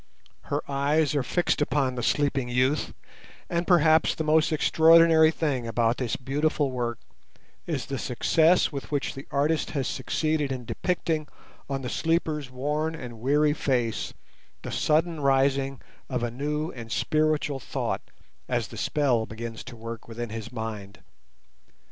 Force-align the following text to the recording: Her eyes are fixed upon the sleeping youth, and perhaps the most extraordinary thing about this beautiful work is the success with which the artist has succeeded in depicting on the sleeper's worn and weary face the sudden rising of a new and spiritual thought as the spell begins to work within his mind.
Her 0.45 0.63
eyes 0.67 1.13
are 1.13 1.21
fixed 1.21 1.61
upon 1.61 1.93
the 1.93 2.01
sleeping 2.01 2.49
youth, 2.49 2.91
and 3.51 3.67
perhaps 3.67 4.15
the 4.15 4.23
most 4.23 4.51
extraordinary 4.51 5.29
thing 5.29 5.67
about 5.67 5.97
this 5.97 6.15
beautiful 6.15 6.71
work 6.71 6.97
is 7.67 7.85
the 7.85 7.99
success 7.99 8.71
with 8.71 8.91
which 8.91 9.13
the 9.13 9.27
artist 9.29 9.69
has 9.77 9.87
succeeded 9.87 10.51
in 10.51 10.65
depicting 10.65 11.27
on 11.69 11.83
the 11.83 11.87
sleeper's 11.87 12.49
worn 12.49 12.95
and 12.95 13.19
weary 13.21 13.53
face 13.53 14.11
the 14.63 14.71
sudden 14.71 15.19
rising 15.19 15.79
of 16.09 16.23
a 16.23 16.31
new 16.31 16.71
and 16.71 16.91
spiritual 16.91 17.59
thought 17.59 18.01
as 18.49 18.69
the 18.69 18.77
spell 18.77 19.27
begins 19.27 19.63
to 19.65 19.75
work 19.75 20.07
within 20.07 20.29
his 20.29 20.51
mind. 20.51 21.03